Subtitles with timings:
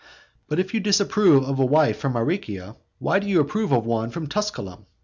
[0.47, 4.09] But if you disapprove of a wife from Aricia, why do you approve of one
[4.09, 4.87] from Tusculum?